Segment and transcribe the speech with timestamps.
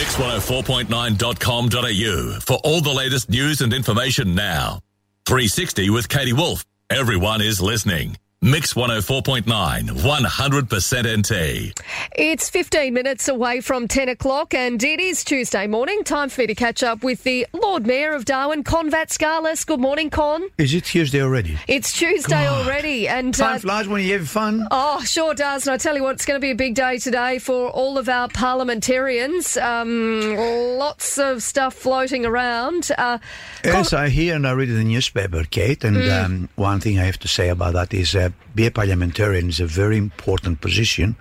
[0.00, 4.80] Mix104.9.com.au for all the latest news and information now.
[5.26, 6.64] 360 with Katie Woolf.
[6.88, 8.16] Everyone is listening.
[8.42, 9.44] Mix 104.9,
[9.90, 11.78] 100% NT.
[12.16, 16.02] It's 15 minutes away from 10 o'clock, and it is Tuesday morning.
[16.04, 19.66] Time for me to catch up with the Lord Mayor of Darwin, Kon Vatskalis.
[19.66, 20.48] Good morning, Kon.
[20.56, 21.58] Is it Tuesday already?
[21.68, 22.64] It's Tuesday God.
[22.66, 24.66] already, and Time uh, flies when you have fun.
[24.70, 25.66] Oh, sure does.
[25.66, 27.98] And I tell you what, it's going to be a big day today for all
[27.98, 29.58] of our parliamentarians.
[29.58, 30.34] Um,
[30.78, 32.90] lots of stuff floating around.
[32.96, 33.18] Uh,
[33.62, 35.84] Yes, I hear and I read in the newspaper, Kate.
[35.84, 36.24] And Mm.
[36.24, 39.60] um, one thing I have to say about that is uh, be a parliamentarian is
[39.60, 41.16] a very important position.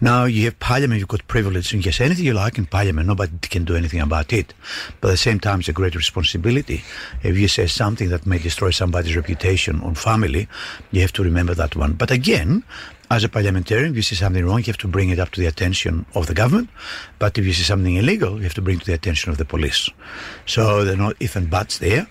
[0.00, 3.32] Now, you have parliament, you've got privilege, and yes, anything you like in parliament, nobody
[3.42, 4.54] can do anything about it.
[5.00, 6.82] But at the same time, it's a great responsibility.
[7.22, 10.48] If you say something that may destroy somebody's reputation or family,
[10.90, 11.92] you have to remember that one.
[11.92, 12.64] But again,
[13.10, 15.40] as a parliamentarian, if you see something wrong, you have to bring it up to
[15.40, 16.70] the attention of the government.
[17.18, 19.36] But if you see something illegal, you have to bring it to the attention of
[19.36, 19.90] the police.
[20.46, 22.06] So there are no if and buts there.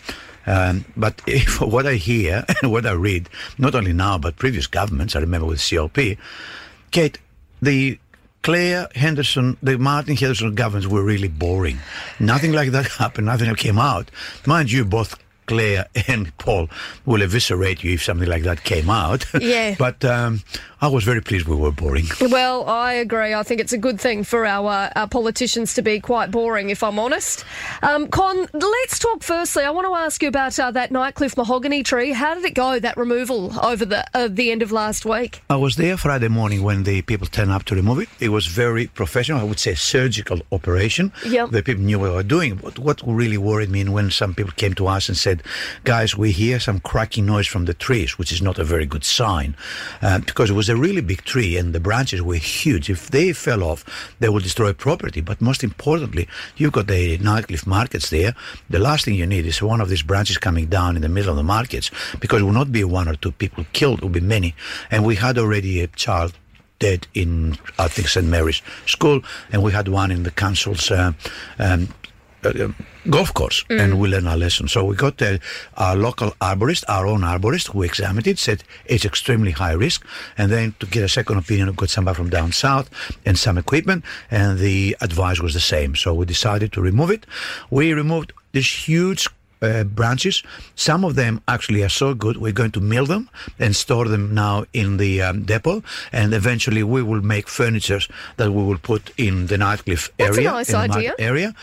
[0.45, 4.67] Um, but if, what I hear and what I read, not only now, but previous
[4.67, 6.17] governments, I remember with CLP,
[6.91, 7.17] Kate,
[7.61, 7.99] the
[8.43, 11.77] Clare Henderson, the Martin Henderson governments were really boring.
[12.19, 13.27] Nothing like that happened.
[13.27, 14.09] Nothing came out.
[14.45, 15.17] Mind you, both
[15.51, 16.69] Clare and Paul
[17.05, 19.25] will eviscerate you if something like that came out.
[19.41, 19.75] Yeah.
[19.77, 20.43] but um,
[20.81, 22.05] I was very pleased we were boring.
[22.21, 23.33] well, I agree.
[23.33, 26.83] I think it's a good thing for our, our politicians to be quite boring, if
[26.83, 27.43] I'm honest.
[27.81, 29.63] Um, Kon, let's talk firstly.
[29.63, 32.11] I want to ask you about uh, that Nightcliff mahogany tree.
[32.11, 35.41] How did it go, that removal over the, uh, the end of last week?
[35.49, 38.09] I was there Friday morning when the people turned up to remove it.
[38.19, 41.11] It was very professional, I would say surgical operation.
[41.25, 41.49] Yep.
[41.49, 42.55] The people knew what they were doing.
[42.55, 45.40] But what really worried me when some people came to us and said,
[45.83, 49.03] guys, we hear some cracking noise from the trees, which is not a very good
[49.03, 49.55] sign.
[50.01, 52.89] Uh, because it was a really big tree and the branches were huge.
[52.89, 53.85] If they fell off,
[54.19, 55.21] they would destroy property.
[55.21, 58.35] But most importantly, you've got the nightcliff markets there.
[58.69, 61.31] The last thing you need is one of these branches coming down in the middle
[61.31, 64.09] of the markets because it will not be one or two people killed, it will
[64.09, 64.55] be many.
[64.89, 66.33] And we had already a child
[66.79, 68.27] dead in, I think, St.
[68.27, 69.21] Mary's School,
[69.51, 71.13] and we had one in the council's uh,
[71.59, 71.87] um,
[72.43, 72.69] uh,
[73.09, 74.67] golf course, and we learned our lesson.
[74.67, 75.37] So we got uh,
[75.77, 80.05] our local arborist, our own arborist, who examined it, said it's extremely high risk,
[80.37, 82.89] and then to get a second opinion, we got somebody from down south
[83.25, 85.95] and some equipment, and the advice was the same.
[85.95, 87.25] So we decided to remove it.
[87.69, 89.29] We removed this huge
[89.61, 90.43] uh, branches.
[90.75, 93.29] Some of them actually are so good, we're going to mill them
[93.59, 95.83] and store them now in the um, depot.
[96.11, 98.01] And eventually we will make furniture
[98.37, 100.51] that we will put in the Nightcliff That's a area.
[100.51, 101.13] nice in idea.
[101.19, 101.53] area.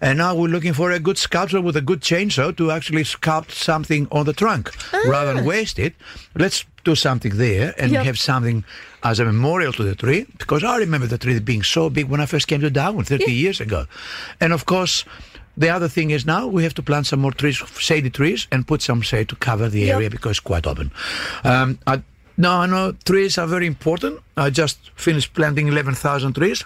[0.00, 3.50] And now we're looking for a good sculptor with a good chainsaw to actually sculpt
[3.50, 4.70] something on the trunk.
[5.06, 5.94] Rather than waste it,
[6.36, 8.04] let's do something there and Yep.
[8.04, 8.64] have something
[9.02, 10.26] as a memorial to the tree.
[10.38, 13.32] Because I remember the tree being so big when I first came to Darwin 30
[13.32, 13.86] years ago.
[14.40, 15.04] And of course,
[15.58, 18.66] the other thing is now we have to plant some more trees, shady trees, and
[18.66, 19.94] put some shade to cover the Yep.
[19.96, 20.90] area because it's quite open.
[21.44, 22.02] Um, I,
[22.36, 24.20] no, I know trees are very important.
[24.36, 26.64] I just finished planting 11,000 trees.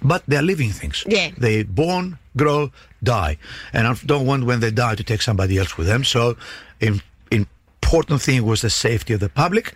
[0.00, 1.02] But they're living things.
[1.08, 1.30] Yeah.
[1.36, 2.70] They born, grow,
[3.02, 3.36] die.
[3.72, 6.04] And I don't want when they die to take somebody else with them.
[6.04, 6.36] So
[6.78, 7.00] in,
[7.82, 9.72] important thing was the safety of the public.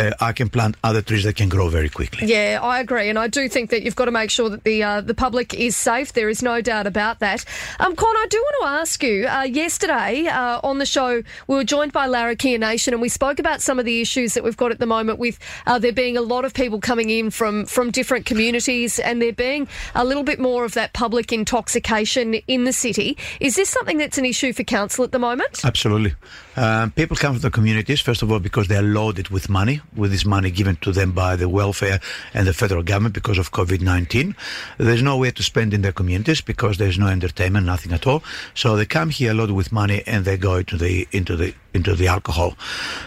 [0.00, 2.26] Uh, I can plant other trees that can grow very quickly.
[2.26, 4.82] Yeah, I agree, and I do think that you've got to make sure that the
[4.82, 6.12] uh, the public is safe.
[6.14, 7.44] There is no doubt about that.
[7.78, 9.26] Um, Kon, I do want to ask you.
[9.26, 13.38] Uh, yesterday uh, on the show, we were joined by Larrakia Nation, and we spoke
[13.38, 16.16] about some of the issues that we've got at the moment with uh, there being
[16.16, 20.24] a lot of people coming in from from different communities, and there being a little
[20.24, 23.18] bit more of that public intoxication in the city.
[23.40, 25.64] Is this something that's an issue for council at the moment?
[25.64, 26.14] Absolutely.
[26.56, 30.10] Um, people come from the communities, first of all, because they're loaded with money, with
[30.10, 32.00] this money given to them by the welfare
[32.34, 34.34] and the federal government because of COVID 19.
[34.78, 38.22] There's no way to spend in their communities because there's no entertainment, nothing at all.
[38.54, 41.54] So they come here a lot with money and they go into the, into the,
[41.74, 42.56] into the alcohol.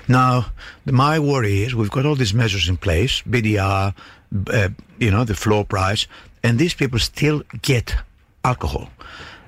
[0.08, 0.48] Now,
[0.86, 3.94] my worry is we've got all these measures in place, BDR,
[4.48, 6.08] uh, you know, the floor price,
[6.44, 7.96] and these people still get
[8.44, 8.90] alcohol.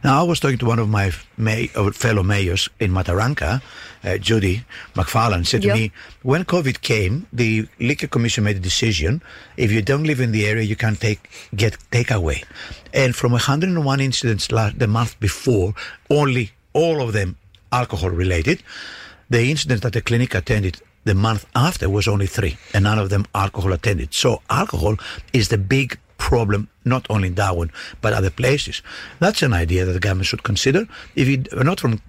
[0.05, 3.61] Now, I was talking to one of my may, uh, fellow mayors in Mataranka,
[4.03, 4.63] uh, Judy
[4.93, 5.73] McFarlane, said Yep.
[5.73, 5.91] to me,
[6.21, 9.23] when COVID came, the Liquor Commission made a decision,
[9.57, 11.21] if you don't live in the area, you can't take
[11.55, 12.43] get takeaway.
[12.93, 15.73] And from 101 incidents la- the month before,
[16.11, 17.37] only all of them
[17.71, 18.61] alcohol related.
[19.31, 20.75] The incidents that the clinic attended
[21.05, 24.13] the month after was only three, and none of them alcohol attended.
[24.13, 24.97] So alcohol
[25.33, 27.69] is the big problem, not only in Darwin,
[28.01, 28.81] but other places.
[29.19, 30.87] That's an idea that the government should consider.
[31.15, 32.01] If you are not from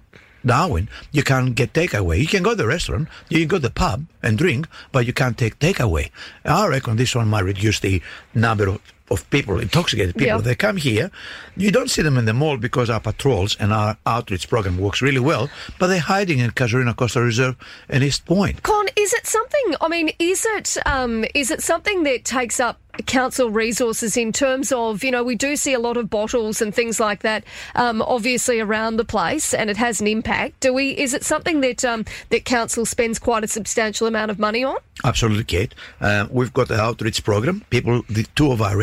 [0.43, 2.19] Darwin, you can't get takeaway.
[2.19, 5.05] You can go to the restaurant, you can go to the pub and drink, but
[5.05, 6.09] you can't take takeaway.
[6.43, 8.01] I reckon this one might reduce the
[8.33, 10.37] number of of people, intoxicated people.
[10.37, 10.41] Yeah.
[10.41, 11.11] They come here.
[11.55, 15.01] You don't see them in the mall because our patrols and our outreach program works
[15.01, 15.49] really well,
[15.79, 17.55] but they're hiding in Casuarina Coastal Reserve
[17.89, 18.63] and East Point.
[18.63, 19.75] Kon, is it something?
[19.81, 24.71] I mean, is it um, is it something that takes up council resources in terms
[24.71, 27.43] of you know we do see a lot of bottles and things like that,
[27.75, 30.59] um, obviously around the place, and it has an impact.
[30.59, 30.91] Do we?
[30.91, 34.77] Is it something that um, that council spends quite a substantial amount of money on?
[35.03, 35.75] Absolutely, Kate.
[36.01, 37.63] Uh, we've got the outreach program.
[37.69, 38.77] People, the two of our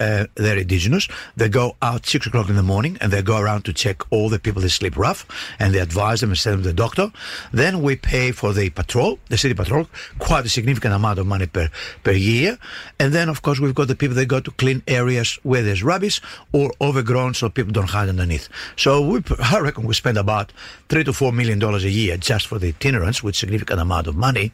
[0.00, 1.08] uh, they're indigenous.
[1.36, 4.28] They go out six o'clock in the morning and they go around to check all
[4.28, 5.26] the people that sleep rough
[5.58, 7.12] and they advise them and send them to the doctor.
[7.52, 11.46] Then we pay for the patrol, the city patrol, quite a significant amount of money
[11.46, 11.70] per,
[12.04, 12.58] per year.
[12.98, 15.82] And then, of course, we've got the people that go to clean areas where there's
[15.82, 16.20] rubbish
[16.52, 18.48] or overgrown so people don't hide underneath.
[18.76, 20.52] So we, I reckon we spend about
[20.88, 24.16] three to four million dollars a year just for the itinerance with significant amount of
[24.16, 24.52] money.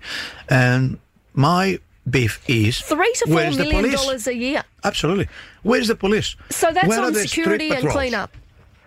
[0.49, 0.99] And
[1.35, 4.64] my beef is Three to four million dollars a year.
[4.84, 5.28] Absolutely.
[5.62, 6.37] Where's the police?
[6.50, 7.94] So that's Where on security and patrols?
[7.94, 8.37] clean up.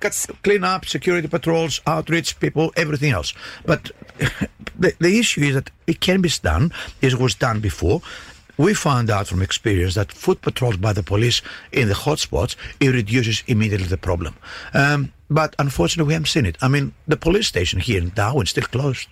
[0.02, 3.34] Got clean up, security patrols, outreach people, everything else.
[3.66, 3.92] But
[4.78, 8.02] the, the issue is that it can be done, it was done before.
[8.58, 11.42] We found out from experience that foot patrols by the police
[11.74, 14.36] in the hotspots, it reduces immediately the problem.
[14.74, 16.58] Um, but unfortunately, we haven't seen it.
[16.62, 19.10] I mean, the police station here in Darwin is still closed.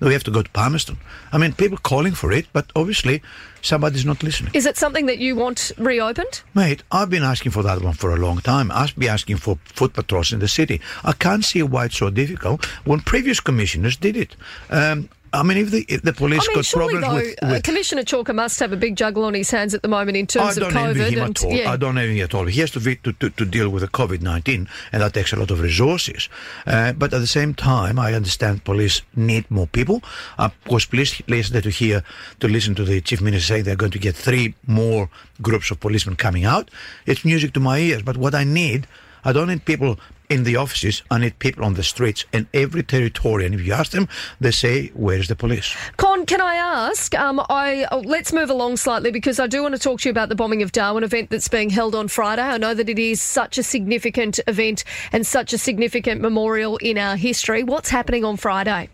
[0.00, 0.98] We have to go to Palmerston.
[1.32, 3.22] I mean, people calling for it, but obviously
[3.62, 4.52] somebody's not listening.
[4.54, 6.42] Is it something that you want reopened?
[6.54, 8.70] Mate, I've been asking for that one for a long time.
[8.70, 10.80] I've been asking for foot patrols in the city.
[11.02, 14.36] I can't see why it's so difficult when previous commissioners did it.
[14.68, 17.58] Um, I mean, if the, if the police I mean, got surely problems though, with,
[17.58, 20.26] uh, Commissioner Chalker must have a big juggle on his hands at the moment in
[20.26, 21.10] terms of don't envy COVID.
[21.10, 21.52] him and at all.
[21.52, 21.72] yeah.
[21.72, 22.46] I don't envy him at all.
[22.46, 25.32] He has to, be, to, to, to deal with the COVID 19, and that takes
[25.32, 26.28] a lot of resources.
[26.66, 30.02] Uh, but at the same time, I understand police need more people.
[30.38, 32.02] I was pleased yesterday to hear,
[32.40, 35.10] to listen to the Chief Minister saying they're going to get three more
[35.42, 36.70] groups of policemen coming out.
[37.04, 38.02] It's music to my ears.
[38.02, 38.86] But what I need,
[39.24, 42.24] I don't need people in the offices, I need people on the streets.
[42.32, 44.08] And every Territorian, if you ask them,
[44.40, 45.76] they say, Where's the police?
[45.96, 47.14] Kon, can I ask?
[47.14, 50.10] Um, I oh, let's move along slightly because I do want to talk to you
[50.10, 52.42] about the bombing of Darwin event that's being held on Friday.
[52.42, 56.98] I know that it is such a significant event and such a significant memorial in
[56.98, 57.62] our history.
[57.62, 58.88] What's happening on Friday?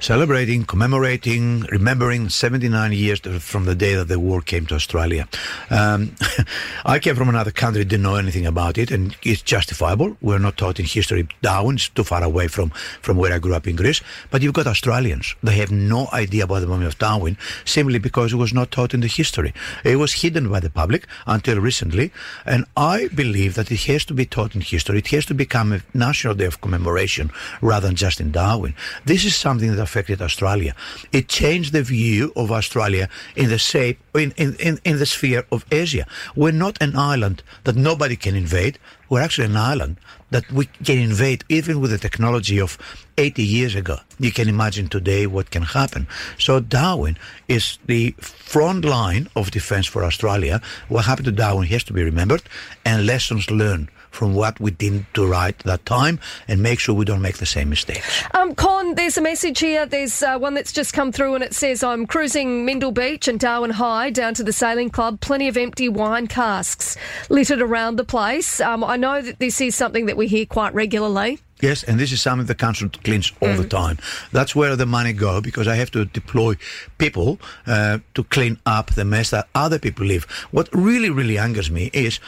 [0.00, 5.28] Celebrating, commemorating, remembering 79 years from the day that the war came to Australia.
[5.70, 6.14] Um,
[6.84, 10.16] I came from another country, didn't know anything about it, and it's justifiable.
[10.20, 11.28] We're not taught in history.
[11.42, 12.70] Darwin's too far away from,
[13.02, 14.00] from where I grew up in Greece.
[14.30, 15.34] But you've got Australians.
[15.42, 18.94] They have no idea about the bombing of Darwin simply because it was not taught
[18.94, 19.52] in the history.
[19.84, 22.12] It was hidden by the public until recently.
[22.46, 24.98] And I believe that it has to be taught in history.
[24.98, 27.30] It has to become a national day of commemoration
[27.60, 28.74] rather than just in Darwin.
[29.04, 30.72] This is something that affected Australia.
[31.18, 33.08] It changed the view of Australia
[33.40, 36.04] in the shape, in, in, in, in the sphere of Asia.
[36.36, 38.74] We're not an island that nobody can invade.
[39.08, 39.94] We're actually an island
[40.34, 42.76] that we can invade even with the technology of
[43.16, 43.96] 80 years ago.
[44.18, 46.06] You can imagine today what can happen.
[46.38, 47.16] So Darwin
[47.48, 48.14] is the
[48.52, 50.60] front line of defense for Australia.
[50.88, 52.42] What happened to Darwin has to be remembered
[52.84, 57.04] and lessons learned from what we didn't do right that time and make sure we
[57.04, 58.24] don't make the same mistakes.
[58.34, 59.86] Um, Kon, there's a message here.
[59.86, 63.38] There's uh, one that's just come through and it says, I'm cruising Mindil Beach and
[63.38, 65.20] Darwin High down to the sailing club.
[65.20, 66.96] Plenty of empty wine casks
[67.28, 68.60] littered around the place.
[68.60, 71.40] Um, I know that this is something that we hear quite regularly.
[71.60, 73.98] Yes, and this is something the council cleans all the time.
[74.32, 76.56] That's where the money go because I have to deploy
[76.98, 80.24] people uh, to clean up the mess that other people leave.
[80.52, 82.20] What really, really angers me is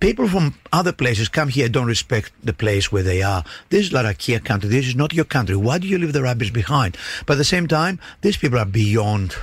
[0.00, 3.44] people from other places come here don't respect the place where they are.
[3.70, 4.68] This is Larrakia country.
[4.68, 5.56] This is not your country.
[5.56, 6.96] Why do you leave the rubbish behind?
[7.26, 9.36] But at the same time, these people are beyond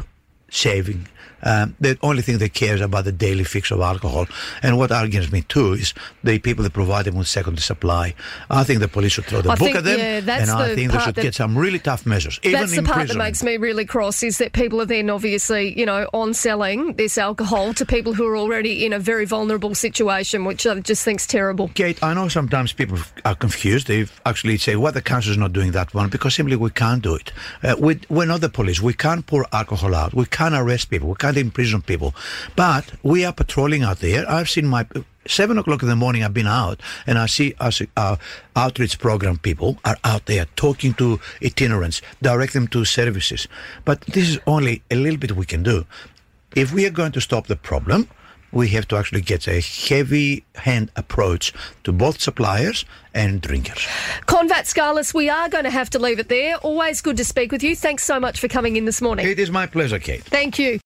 [0.49, 1.07] saving.
[1.43, 4.27] Um, the only thing they care is about the daily fix of alcohol.
[4.63, 5.93] And what argues me too is
[6.23, 8.13] the people that provide them with secondary supply.
[8.49, 10.51] I think the police should throw the I book think, at them, yeah, that's and
[10.51, 13.17] I think they should that- get some really tough measures, even That's the part that
[13.17, 17.17] makes me really cross is that people are then obviously, you know, on selling this
[17.17, 21.27] alcohol to people who are already in a very vulnerable situation, which I just think's
[21.27, 21.69] terrible.
[21.69, 23.87] Kate, I know sometimes people are confused.
[23.87, 27.15] They actually say, well, the council's not doing that one because simply we can't do
[27.15, 27.31] it.
[27.63, 28.81] Uh, we, we're not the police.
[28.81, 30.13] We can't pour alcohol out.
[30.13, 31.09] We can't arrest people.
[31.09, 32.13] We can't imprison people.
[32.55, 34.29] But we are patrolling out there.
[34.29, 34.85] I've seen my.
[35.27, 38.17] Seven o'clock in the morning, I've been out and I see us, uh, our
[38.55, 43.47] outreach program people are out there talking to itinerants, direct them to services.
[43.85, 45.85] But this is only a little bit we can do.
[46.55, 48.09] If we are going to stop the problem,
[48.51, 52.83] we have to actually get a heavy hand approach to both suppliers
[53.13, 53.87] and drinkers.
[54.25, 56.55] Kon Vatskalis, we are going to have to leave it there.
[56.57, 57.75] Always good to speak with you.
[57.75, 59.27] Thanks so much for coming in this morning.
[59.27, 60.23] It is my pleasure, Kate.
[60.23, 60.79] Thank you.